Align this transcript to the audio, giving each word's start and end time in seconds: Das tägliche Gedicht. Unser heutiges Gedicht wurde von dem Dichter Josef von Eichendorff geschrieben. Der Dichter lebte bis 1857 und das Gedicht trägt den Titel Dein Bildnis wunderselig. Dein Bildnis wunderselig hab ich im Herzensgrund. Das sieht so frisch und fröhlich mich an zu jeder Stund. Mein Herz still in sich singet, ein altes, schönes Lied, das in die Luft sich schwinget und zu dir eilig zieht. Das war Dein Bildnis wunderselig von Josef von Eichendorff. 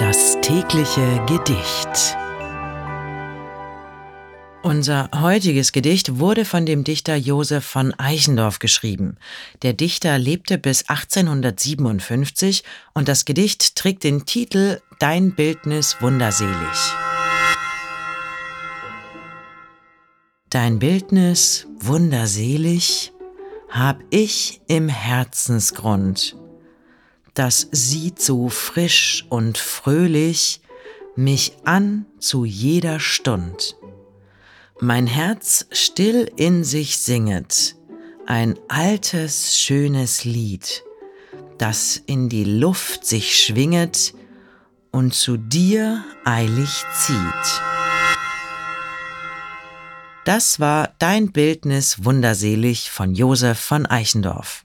Das 0.00 0.38
tägliche 0.40 1.22
Gedicht. 1.26 2.16
Unser 4.62 5.10
heutiges 5.14 5.72
Gedicht 5.72 6.18
wurde 6.18 6.46
von 6.46 6.64
dem 6.64 6.84
Dichter 6.84 7.16
Josef 7.16 7.66
von 7.66 7.92
Eichendorff 7.98 8.60
geschrieben. 8.60 9.18
Der 9.60 9.74
Dichter 9.74 10.18
lebte 10.18 10.56
bis 10.56 10.88
1857 10.88 12.64
und 12.94 13.08
das 13.08 13.26
Gedicht 13.26 13.76
trägt 13.76 14.02
den 14.02 14.24
Titel 14.24 14.80
Dein 15.00 15.34
Bildnis 15.34 15.98
wunderselig. 16.00 16.56
Dein 20.48 20.78
Bildnis 20.78 21.66
wunderselig 21.78 23.12
hab 23.68 24.00
ich 24.08 24.62
im 24.66 24.88
Herzensgrund. 24.88 26.39
Das 27.34 27.68
sieht 27.70 28.20
so 28.20 28.48
frisch 28.48 29.26
und 29.28 29.58
fröhlich 29.58 30.60
mich 31.16 31.52
an 31.64 32.06
zu 32.18 32.44
jeder 32.44 33.00
Stund. 33.00 33.76
Mein 34.80 35.06
Herz 35.06 35.66
still 35.72 36.30
in 36.36 36.64
sich 36.64 36.98
singet, 36.98 37.76
ein 38.26 38.58
altes, 38.68 39.58
schönes 39.58 40.24
Lied, 40.24 40.82
das 41.58 42.00
in 42.06 42.28
die 42.28 42.44
Luft 42.44 43.04
sich 43.04 43.44
schwinget 43.44 44.14
und 44.90 45.14
zu 45.14 45.36
dir 45.36 46.04
eilig 46.24 46.84
zieht. 46.94 47.62
Das 50.24 50.60
war 50.60 50.94
Dein 50.98 51.32
Bildnis 51.32 52.04
wunderselig 52.04 52.90
von 52.90 53.14
Josef 53.14 53.58
von 53.58 53.86
Eichendorff. 53.86 54.64